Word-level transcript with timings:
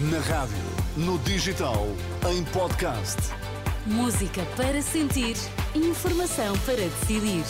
Na 0.00 0.18
rádio, 0.18 0.56
no 0.96 1.16
digital, 1.20 1.86
em 2.28 2.42
podcast. 2.46 3.16
Música 3.86 4.42
para 4.56 4.82
sentir, 4.82 5.36
informação 5.72 6.58
para 6.66 6.78
decidir. 6.78 7.44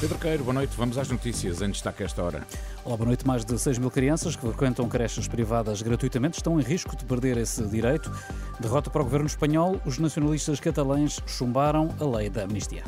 Pedro 0.00 0.18
Queiro, 0.18 0.42
boa 0.42 0.54
noite. 0.54 0.76
Vamos 0.76 0.98
às 0.98 1.08
notícias 1.08 1.62
em 1.62 1.70
destaque 1.70 2.02
esta 2.02 2.20
hora. 2.24 2.44
Olá, 2.84 2.96
boa 2.96 3.06
noite. 3.06 3.24
Mais 3.24 3.44
de 3.44 3.56
6 3.56 3.78
mil 3.78 3.92
crianças 3.92 4.34
que 4.34 4.42
frequentam 4.42 4.88
creches 4.88 5.28
privadas 5.28 5.82
gratuitamente 5.82 6.38
estão 6.38 6.58
em 6.58 6.64
risco 6.64 6.96
de 6.96 7.04
perder 7.04 7.36
esse 7.36 7.64
direito. 7.68 8.10
Derrota 8.58 8.90
para 8.90 9.02
o 9.02 9.04
governo 9.04 9.28
espanhol, 9.28 9.80
os 9.86 9.98
nacionalistas 10.00 10.58
catalães 10.58 11.20
chumbaram 11.28 11.94
a 12.00 12.04
lei 12.04 12.28
da 12.28 12.42
amnistia. 12.42 12.82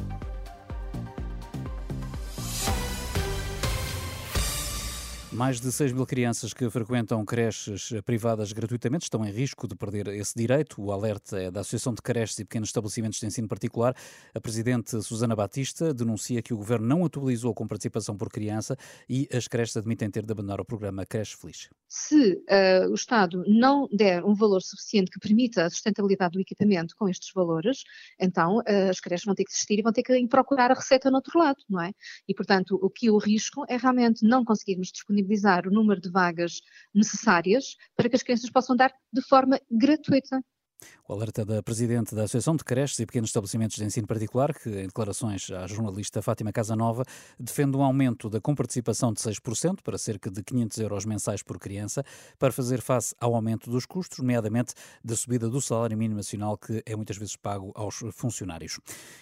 Mais 5.31 5.61
de 5.61 5.71
6 5.71 5.93
mil 5.93 6.07
crianças 6.07 6.55
que 6.55 6.71
frequentam 6.71 7.23
creches 7.23 7.93
privadas 8.07 8.51
gratuitamente 8.51 9.05
estão 9.05 9.23
em 9.27 9.31
risco 9.31 9.69
de 9.69 9.77
perder 9.77 10.09
esse 10.09 10.35
direito. 10.35 10.81
O 10.81 10.91
alerta 10.91 11.39
é 11.39 11.51
da 11.51 11.61
Associação 11.61 11.93
de 11.93 12.01
Creches 12.01 12.39
e 12.39 12.45
Pequenos 12.47 12.71
Estabelecimentos 12.71 13.21
de 13.21 13.27
Ensino 13.27 13.47
Particular. 13.47 13.95
A 14.35 14.41
presidente 14.41 15.03
Susana 15.03 15.37
Batista 15.37 15.93
denuncia 15.93 16.41
que 16.41 16.55
o 16.55 16.57
governo 16.57 16.87
não 16.87 17.05
atualizou 17.05 17.53
com 17.53 17.67
participação 17.67 18.17
por 18.17 18.31
criança 18.31 18.75
e 19.07 19.29
as 19.31 19.47
creches 19.47 19.77
admitem 19.77 20.11
ter 20.11 20.25
de 20.25 20.33
abandonar 20.33 20.63
o 20.63 20.65
programa 20.65 21.05
Creche 21.05 21.37
Feliz. 21.37 21.69
Se 21.87 22.35
uh, 22.35 22.91
o 22.91 22.95
Estado 22.95 23.45
não 23.47 23.87
der 23.93 24.25
um 24.25 24.35
valor 24.35 24.61
suficiente 24.61 25.11
que 25.11 25.21
permita 25.21 25.67
a 25.67 25.71
sustentabilidade 25.71 26.33
do 26.33 26.41
equipamento 26.41 26.95
com 26.97 27.09
estes 27.09 27.31
valores, 27.35 27.83
então 28.19 28.59
uh, 28.59 28.91
as 28.91 28.99
creches 28.99 29.27
vão 29.27 29.35
ter 29.35 29.45
que 29.45 29.51
existir 29.51 29.79
e 29.79 29.83
vão 29.83 29.93
ter 29.93 30.03
que 30.03 30.27
procurar 30.27 30.71
a 30.71 30.75
receita 30.75 31.11
no 31.11 31.17
outro 31.17 31.39
lado, 31.39 31.59
não 31.69 31.83
é? 31.83 31.93
E, 32.27 32.35
portanto, 32.35 32.79
o 32.83 32.89
que 32.89 33.11
o 33.11 33.19
risco 33.19 33.65
é 33.69 33.77
realmente 33.77 34.27
não 34.27 34.45
conseguirmos 34.45 34.89
disponibilizar 34.89 35.19
o 35.67 35.71
número 35.71 36.01
de 36.01 36.11
vagas 36.11 36.61
necessárias 36.95 37.77
para 37.97 38.09
que 38.09 38.17
as 38.17 38.23
crianças 38.23 38.51
possam 38.51 38.77
dar 38.77 38.93
de 39.13 39.23
forma 39.23 39.61
gratuita 39.71 40.41
o 41.09 41.15
alerta 41.15 41.43
da 41.43 41.63
Presidente 41.63 42.15
da 42.15 42.25
Associação 42.25 42.55
de 42.55 42.63
Creches 42.63 42.99
e 42.99 43.07
Pequenos 43.07 43.31
Estabelecimentos 43.31 43.77
de 43.77 43.85
Ensino 43.85 44.07
Particular, 44.07 44.53
que, 44.53 44.69
em 44.69 44.87
declarações 44.87 45.51
à 45.51 45.67
jornalista 45.67 46.21
Fátima 46.21 46.53
Casanova, 46.53 47.03
defende 47.41 47.77
um 47.79 47.83
aumento 47.83 48.29
da 48.29 48.41
comparticipação 48.41 49.11
de 49.13 49.21
6% 49.21 49.79
para 49.83 49.97
cerca 49.97 50.31
de 50.31 50.43
500 50.43 50.79
euros 50.79 51.05
mensais 51.07 51.43
por 51.43 51.59
criança, 51.59 52.05
para 52.39 52.53
fazer 52.53 52.83
face 52.83 53.15
ao 53.19 53.35
aumento 53.35 53.71
dos 53.71 53.87
custos, 53.87 54.19
nomeadamente 54.19 54.75
da 55.03 55.17
subida 55.17 55.49
do 55.49 55.63
salário 55.63 55.97
mínimo 55.97 56.17
nacional, 56.19 56.59
que 56.59 56.83
é 56.85 56.95
muitas 56.95 57.17
vezes 57.17 57.37
pago 57.37 57.73
aos 57.75 58.03
funcionários. 58.13 58.79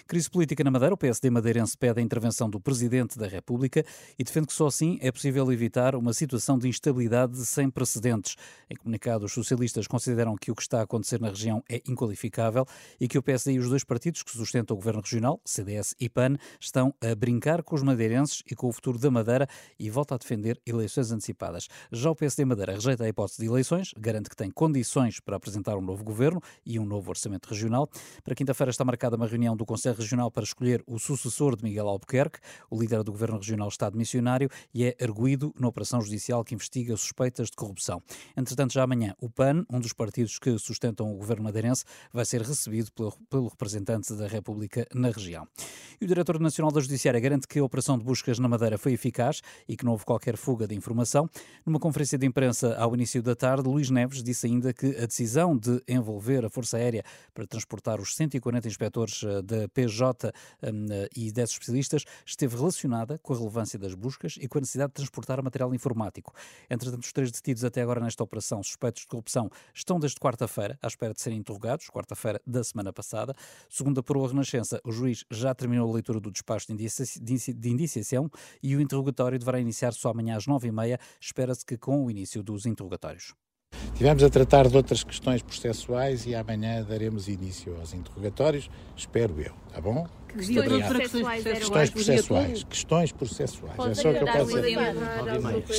Crise 0.08 0.28
política 0.28 0.64
na 0.64 0.72
Madeira, 0.72 0.94
o 0.94 0.98
PSD 0.98 1.30
madeirense 1.30 1.78
pede 1.78 2.00
a 2.00 2.02
intervenção 2.02 2.50
do 2.50 2.58
Presidente 2.58 3.16
da 3.16 3.28
República 3.28 3.84
e 4.18 4.24
defende 4.24 4.48
que 4.48 4.52
só 4.52 4.66
assim 4.66 4.98
é 5.00 5.12
possível 5.12 5.52
evitar 5.52 5.94
uma 5.94 6.12
situação 6.12 6.58
de 6.58 6.68
instabilidade 6.68 7.36
sem 7.46 7.70
precedentes. 7.70 8.34
Em 8.68 8.74
comunicado, 8.74 9.24
os 9.24 9.32
socialistas 9.32 9.86
consideram 9.86 10.34
que 10.36 10.50
o 10.50 10.54
que 10.54 10.62
está 10.62 10.80
a 10.80 10.82
acontecer 10.82 11.20
na 11.20 11.28
região 11.28 11.45
região 11.46 11.62
é 11.68 11.80
inqualificável 11.88 12.66
e 13.00 13.06
que 13.06 13.16
o 13.16 13.22
PSD 13.22 13.52
e 13.52 13.58
os 13.58 13.68
dois 13.68 13.84
partidos 13.84 14.22
que 14.22 14.30
sustentam 14.30 14.74
o 14.74 14.78
governo 14.78 15.00
regional, 15.00 15.40
CDS 15.44 15.94
e 16.00 16.08
PAN, 16.08 16.36
estão 16.60 16.92
a 17.00 17.14
brincar 17.14 17.62
com 17.62 17.74
os 17.76 17.82
madeirenses 17.82 18.42
e 18.50 18.54
com 18.54 18.68
o 18.68 18.72
futuro 18.72 18.98
da 18.98 19.10
Madeira 19.10 19.48
e 19.78 19.88
volta 19.88 20.14
a 20.14 20.18
defender 20.18 20.60
eleições 20.66 21.12
antecipadas. 21.12 21.68
Já 21.92 22.10
o 22.10 22.16
PSD 22.16 22.44
Madeira 22.44 22.74
rejeita 22.74 23.04
a 23.04 23.08
hipótese 23.08 23.42
de 23.42 23.46
eleições, 23.46 23.92
garante 23.98 24.28
que 24.28 24.36
tem 24.36 24.50
condições 24.50 25.20
para 25.20 25.36
apresentar 25.36 25.76
um 25.76 25.80
novo 25.80 26.02
governo 26.02 26.40
e 26.64 26.78
um 26.78 26.84
novo 26.84 27.10
orçamento 27.10 27.48
regional. 27.48 27.88
Para 28.24 28.34
quinta-feira 28.34 28.70
está 28.70 28.84
marcada 28.84 29.16
uma 29.16 29.26
reunião 29.26 29.56
do 29.56 29.64
Conselho 29.64 29.96
Regional 29.96 30.30
para 30.30 30.42
escolher 30.42 30.82
o 30.86 30.98
sucessor 30.98 31.56
de 31.56 31.62
Miguel 31.62 31.88
Albuquerque. 31.88 32.40
O 32.70 32.80
líder 32.80 33.02
do 33.02 33.12
governo 33.12 33.36
regional 33.36 33.68
está 33.68 33.88
de 33.88 33.96
missionário 33.96 34.48
e 34.74 34.84
é 34.84 34.96
arguído 35.00 35.54
na 35.58 35.68
operação 35.68 36.00
judicial 36.00 36.42
que 36.44 36.54
investiga 36.54 36.96
suspeitas 36.96 37.48
de 37.50 37.56
corrupção. 37.56 38.02
Entretanto, 38.36 38.72
já 38.72 38.82
amanhã, 38.82 39.14
o 39.20 39.30
PAN, 39.30 39.64
um 39.70 39.78
dos 39.78 39.92
partidos 39.92 40.38
que 40.38 40.58
sustentam 40.58 41.12
o 41.12 41.16
governo 41.16 41.35
governo 41.36 41.44
madeirense 41.44 41.84
vai 42.12 42.24
ser 42.24 42.42
recebido 42.42 42.90
pelo, 42.92 43.12
pelo 43.30 43.48
representante 43.48 44.12
da 44.14 44.26
República 44.26 44.86
na 44.94 45.10
região. 45.10 45.46
E 46.00 46.04
o 46.04 46.08
diretor 46.08 46.40
nacional 46.40 46.72
da 46.72 46.80
Judiciária 46.80 47.20
garante 47.20 47.46
que 47.46 47.58
a 47.58 47.64
operação 47.64 47.98
de 47.98 48.04
buscas 48.04 48.38
na 48.38 48.48
Madeira 48.48 48.78
foi 48.78 48.92
eficaz 48.92 49.40
e 49.68 49.76
que 49.76 49.84
não 49.84 49.92
houve 49.92 50.04
qualquer 50.04 50.36
fuga 50.36 50.66
de 50.66 50.74
informação. 50.74 51.28
Numa 51.64 51.78
conferência 51.78 52.18
de 52.18 52.26
imprensa 52.26 52.76
ao 52.76 52.94
início 52.94 53.22
da 53.22 53.34
tarde, 53.34 53.68
Luís 53.68 53.90
Neves 53.90 54.22
disse 54.22 54.46
ainda 54.46 54.72
que 54.72 54.86
a 54.96 55.06
decisão 55.06 55.56
de 55.56 55.82
envolver 55.88 56.44
a 56.44 56.50
Força 56.50 56.76
Aérea 56.76 57.04
para 57.34 57.46
transportar 57.46 58.00
os 58.00 58.14
140 58.14 58.68
inspectores 58.68 59.22
eh, 59.22 59.42
da 59.42 59.68
PJ 59.68 60.32
hum, 60.62 60.86
eh, 60.90 61.08
e 61.16 61.32
10 61.32 61.50
especialistas 61.50 62.04
esteve 62.24 62.56
relacionada 62.56 63.18
com 63.18 63.32
a 63.32 63.36
relevância 63.36 63.78
das 63.78 63.94
buscas 63.94 64.36
e 64.40 64.48
com 64.48 64.58
a 64.58 64.60
necessidade 64.60 64.90
de 64.90 64.94
transportar 64.94 65.42
material 65.42 65.74
informático. 65.74 66.34
Entretanto, 66.68 67.02
os 67.02 67.12
três 67.12 67.30
detidos 67.30 67.64
até 67.64 67.82
agora 67.82 68.00
nesta 68.00 68.22
operação 68.22 68.62
suspeitos 68.62 69.02
de 69.02 69.08
corrupção 69.08 69.50
estão 69.74 69.98
desde 69.98 70.18
quarta-feira 70.18 70.78
à 70.82 70.86
espera 70.86 71.14
de 71.14 71.20
serem 71.26 71.38
interrogados, 71.38 71.88
quarta-feira 71.88 72.40
da 72.46 72.62
semana 72.62 72.92
passada. 72.92 73.34
Segundo 73.68 73.98
apurou 73.98 74.24
a 74.24 74.28
Renascença, 74.28 74.80
o 74.84 74.92
juiz 74.92 75.24
já 75.30 75.54
terminou 75.54 75.90
a 75.90 75.94
leitura 75.94 76.20
do 76.20 76.30
despacho 76.30 76.66
de 76.68 77.68
indiciação 77.68 78.30
e 78.62 78.76
o 78.76 78.80
interrogatório 78.80 79.38
deverá 79.38 79.58
iniciar 79.58 79.92
só 79.92 80.10
amanhã 80.10 80.36
às 80.36 80.46
nove 80.46 80.68
e 80.68 80.72
meia. 80.72 80.98
Espera-se 81.20 81.64
que 81.66 81.76
com 81.76 82.04
o 82.06 82.10
início 82.10 82.42
dos 82.42 82.64
interrogatórios. 82.64 83.34
Tivemos 83.96 84.22
a 84.22 84.28
tratar 84.28 84.68
de 84.68 84.76
outras 84.76 85.02
questões 85.02 85.40
processuais 85.40 86.26
e 86.26 86.34
amanhã 86.34 86.84
daremos 86.84 87.28
início 87.28 87.74
aos 87.80 87.94
interrogatórios, 87.94 88.68
espero 88.94 89.40
eu, 89.40 89.54
tá 89.72 89.80
bom? 89.80 90.06
Que 90.28 90.36
questões 90.36 90.86
processuais 90.86 91.44
Questões 91.44 91.90
processuais. 91.90 92.64
Questões 92.64 93.12
processuais. 93.12 93.74
Pode 93.74 93.92
é 93.92 93.94
só 93.94 94.10
o 94.10 94.12
que 94.12 94.22
eu 94.22 94.26
posso 94.26 94.60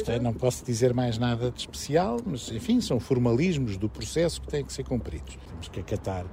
dizer. 0.02 0.20
Não 0.20 0.34
posso 0.34 0.66
dizer 0.66 0.96
mais 0.96 1.20
nada 1.20 1.52
de 1.52 1.60
especial, 1.60 2.18
mas 2.26 2.52
enfim, 2.52 2.82
são 2.82 3.00
formalismos 3.00 3.78
do 3.78 3.88
processo 3.88 4.42
que 4.42 4.48
têm 4.48 4.66
que 4.66 4.74
ser 4.74 4.84
cumpridos. 4.84 5.38
Temos 5.48 5.68
que 5.68 5.80
acatar 5.80 6.26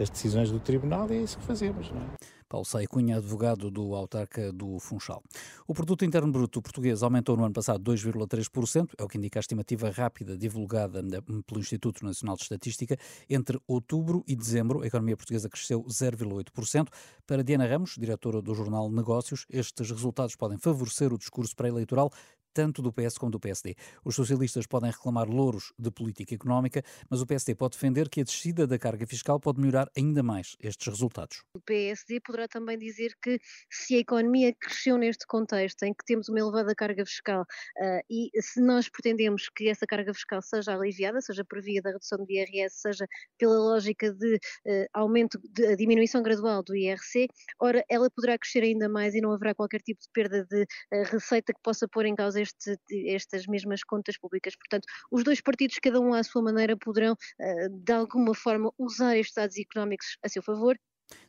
as 0.00 0.08
decisões 0.08 0.50
do 0.50 0.58
tribunal 0.58 1.08
e 1.10 1.16
é 1.18 1.20
isso 1.20 1.36
que 1.36 1.44
fazemos, 1.44 1.90
não 1.90 2.00
é? 2.00 2.37
Paulo 2.48 2.64
Sei 2.64 2.86
Cunha, 2.86 3.18
advogado 3.18 3.70
do 3.70 3.94
autarca 3.94 4.50
do 4.52 4.78
Funchal. 4.78 5.22
O 5.66 5.74
produto 5.74 6.04
interno 6.04 6.32
bruto 6.32 6.62
português 6.62 7.02
aumentou 7.02 7.36
no 7.36 7.44
ano 7.44 7.52
passado 7.52 7.82
2,3%, 7.84 8.90
é 8.96 9.04
o 9.04 9.08
que 9.08 9.18
indica 9.18 9.38
a 9.38 9.42
estimativa 9.42 9.90
rápida 9.90 10.36
divulgada 10.36 11.02
pelo 11.46 11.60
Instituto 11.60 12.04
Nacional 12.04 12.36
de 12.36 12.42
Estatística. 12.42 12.96
Entre 13.28 13.60
outubro 13.66 14.24
e 14.26 14.34
dezembro, 14.34 14.82
a 14.82 14.86
economia 14.86 15.16
portuguesa 15.16 15.48
cresceu 15.48 15.84
0,8%. 15.84 16.88
Para 17.26 17.44
Diana 17.44 17.66
Ramos, 17.66 17.96
diretora 17.98 18.40
do 18.40 18.54
jornal 18.54 18.90
Negócios, 18.90 19.44
estes 19.50 19.90
resultados 19.90 20.34
podem 20.34 20.56
favorecer 20.56 21.12
o 21.12 21.18
discurso 21.18 21.54
pré-eleitoral 21.54 22.10
tanto 22.58 22.82
do 22.82 22.92
PS 22.92 23.16
como 23.16 23.30
do 23.30 23.38
PSD. 23.38 23.76
Os 24.04 24.16
socialistas 24.16 24.66
podem 24.66 24.90
reclamar 24.90 25.28
louros 25.28 25.72
de 25.78 25.92
política 25.92 26.34
económica, 26.34 26.82
mas 27.08 27.22
o 27.22 27.26
PSD 27.26 27.54
pode 27.54 27.74
defender 27.74 28.08
que 28.08 28.20
a 28.20 28.24
descida 28.24 28.66
da 28.66 28.76
carga 28.76 29.06
fiscal 29.06 29.38
pode 29.38 29.60
melhorar 29.60 29.88
ainda 29.96 30.24
mais 30.24 30.56
estes 30.58 30.88
resultados. 30.88 31.44
O 31.54 31.60
PSD 31.60 32.18
poderá 32.18 32.48
também 32.48 32.76
dizer 32.76 33.12
que 33.22 33.38
se 33.70 33.94
a 33.94 33.98
economia 33.98 34.52
cresceu 34.60 34.98
neste 34.98 35.24
contexto 35.24 35.84
em 35.84 35.94
que 35.94 36.04
temos 36.04 36.28
uma 36.28 36.40
elevada 36.40 36.74
carga 36.74 37.06
fiscal 37.06 37.42
uh, 37.42 38.00
e 38.10 38.28
se 38.42 38.60
nós 38.60 38.88
pretendemos 38.88 39.48
que 39.54 39.68
essa 39.68 39.86
carga 39.86 40.12
fiscal 40.12 40.42
seja 40.42 40.74
aliviada, 40.74 41.20
seja 41.20 41.44
por 41.44 41.62
via 41.62 41.80
da 41.80 41.90
redução 41.90 42.18
do 42.18 42.28
IRS, 42.28 42.80
seja 42.80 43.06
pela 43.38 43.56
lógica 43.56 44.12
de 44.12 44.34
uh, 44.34 44.86
aumento, 44.94 45.38
de 45.48 45.76
diminuição 45.76 46.24
gradual 46.24 46.64
do 46.64 46.74
IRC, 46.74 47.28
ora, 47.60 47.84
ela 47.88 48.10
poderá 48.10 48.36
crescer 48.36 48.64
ainda 48.64 48.88
mais 48.88 49.14
e 49.14 49.20
não 49.20 49.30
haverá 49.30 49.54
qualquer 49.54 49.80
tipo 49.80 50.00
de 50.00 50.08
perda 50.12 50.44
de 50.44 50.62
uh, 50.62 51.04
receita 51.12 51.52
que 51.52 51.60
possa 51.62 51.86
pôr 51.86 52.04
em 52.04 52.16
causa 52.16 52.40
este, 52.40 52.47
estas 52.90 53.46
mesmas 53.46 53.82
contas 53.84 54.16
públicas. 54.18 54.56
Portanto, 54.56 54.86
os 55.10 55.24
dois 55.24 55.40
partidos, 55.40 55.78
cada 55.82 56.00
um 56.00 56.14
à 56.14 56.22
sua 56.22 56.42
maneira, 56.42 56.76
poderão, 56.76 57.16
eh, 57.40 57.68
de 57.68 57.92
alguma 57.92 58.34
forma, 58.34 58.72
usar 58.78 59.16
estes 59.16 59.34
dados 59.34 59.56
económicos 59.58 60.16
a 60.22 60.28
seu 60.28 60.42
favor 60.42 60.78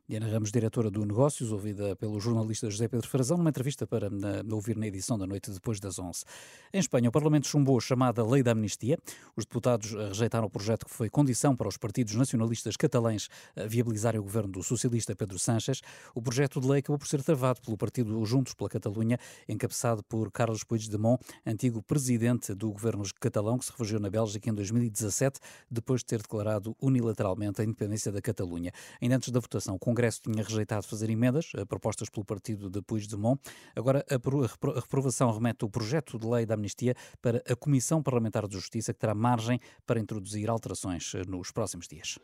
Diana 0.10 0.28
Ramos, 0.28 0.52
diretora 0.52 0.90
do 0.90 1.06
Negócios, 1.06 1.52
ouvida 1.52 1.96
pelo 1.96 2.20
jornalista 2.20 2.68
José 2.68 2.88
Pedro 2.88 3.08
Frazão, 3.08 3.38
numa 3.38 3.52
entrevista 3.52 3.86
para 3.86 4.10
na, 4.10 4.44
ouvir 4.50 4.76
na 4.76 4.88
edição 4.88 5.20
da 5.20 5.28
noite 5.28 5.52
depois 5.52 5.80
das 5.80 6.00
11. 6.00 6.24
Em 6.74 6.80
Espanha, 6.80 7.10
o 7.10 7.12
Parlamento 7.12 7.46
chumbou 7.46 7.78
a 7.78 7.80
chamada 7.80 8.26
Lei 8.26 8.42
da 8.42 8.54
Amnistia. 8.54 8.98
Os 9.36 9.46
deputados 9.46 9.92
rejeitaram 9.92 10.48
o 10.48 10.50
projeto 10.50 10.88
que 10.88 10.92
foi 10.92 11.12
condição 11.12 11.56
para 11.56 11.68
os 11.68 11.78
partidos 11.78 12.16
nacionalistas 12.16 12.76
catalães 12.76 13.30
viabilizarem 13.68 14.20
o 14.20 14.24
governo 14.24 14.54
do 14.54 14.64
socialista 14.64 15.16
Pedro 15.16 15.38
Sánchez. 15.38 15.80
O 16.16 16.24
projeto 16.24 16.60
de 16.60 16.68
lei 16.68 16.80
acabou 16.80 16.98
por 16.98 17.08
ser 17.08 17.22
travado 17.22 17.62
pelo 17.62 17.78
partido 17.78 18.26
Juntos 18.26 18.56
pela 18.56 18.68
Catalunha, 18.68 19.20
encabeçado 19.48 20.02
por 20.02 20.32
Carlos 20.32 20.64
Puigdemont, 20.64 21.22
antigo 21.46 21.84
presidente 21.84 22.56
do 22.56 22.72
governo 22.72 23.04
catalão, 23.20 23.60
que 23.60 23.66
se 23.66 23.72
refugiou 23.72 24.02
na 24.02 24.10
Bélgica 24.10 24.50
em 24.50 24.56
2017, 24.56 25.40
depois 25.70 26.02
de 26.02 26.08
ter 26.08 26.24
declarado 26.24 26.76
unilateralmente 26.82 27.62
a 27.62 27.64
independência 27.64 28.12
da 28.12 28.20
Catalunha. 28.20 28.72
Ainda 29.00 29.16
antes 29.16 29.30
da 29.30 29.40
votação, 29.40 29.76
o 29.76 29.80
Congresso 30.00 30.22
tinha 30.22 30.42
rejeitado 30.42 30.88
fazer 30.88 31.10
emendas 31.10 31.52
eh, 31.54 31.66
propostas 31.66 32.10
pelo 32.10 32.26
partido 32.26 32.70
de 32.70 32.82
Puigdemont. 32.82 33.38
Agora, 33.76 34.06
a 34.10 34.80
reprovação 34.80 35.30
remete 35.30 35.66
o 35.66 35.70
projeto 35.70 36.18
de 36.18 36.26
lei 36.26 36.46
da 36.46 36.54
amnistia 36.54 36.96
para 37.22 37.44
a 37.46 37.54
Comissão 37.54 38.02
Parlamentar 38.02 38.48
de 38.48 38.56
Justiça, 38.56 38.94
que 38.94 39.00
terá 39.00 39.14
margem 39.14 39.60
para 39.86 40.00
introduzir 40.00 40.50
alterações 40.50 41.14
eh, 41.16 41.24
nos 41.28 41.52
próximos 41.52 41.86
dias. 41.86 42.18